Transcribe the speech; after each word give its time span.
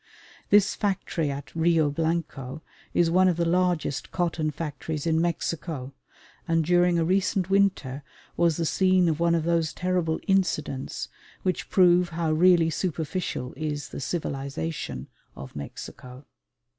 This 0.49 0.73
factory 0.73 1.29
at 1.29 1.55
Rio 1.55 1.91
Blanco 1.91 2.63
is 2.91 3.11
one 3.11 3.27
of 3.27 3.37
the 3.37 3.45
largest 3.45 4.11
cotton 4.11 4.49
factories 4.49 5.05
in 5.05 5.21
Mexico, 5.21 5.93
and 6.47 6.65
during 6.65 6.97
a 6.97 7.05
recent 7.05 7.51
winter 7.51 8.01
was 8.35 8.57
the 8.57 8.65
scene 8.65 9.07
of 9.07 9.19
one 9.19 9.35
of 9.35 9.43
those 9.43 9.73
terrible 9.73 10.19
"incidents" 10.25 11.07
which 11.43 11.69
prove 11.69 12.09
how 12.09 12.31
really 12.31 12.71
superficial 12.71 13.53
is 13.55 13.89
the 13.89 13.99
civilisation 13.99 15.07
of 15.35 15.55
Mexico. 15.55 16.25